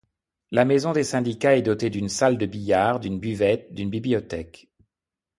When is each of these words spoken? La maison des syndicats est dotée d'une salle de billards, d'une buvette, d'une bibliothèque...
La 0.49 0.65
maison 0.65 0.93
des 0.93 1.03
syndicats 1.03 1.55
est 1.57 1.61
dotée 1.61 1.91
d'une 1.91 2.09
salle 2.09 2.39
de 2.39 2.47
billards, 2.47 2.99
d'une 3.01 3.19
buvette, 3.19 3.71
d'une 3.71 3.91
bibliothèque... 3.91 4.67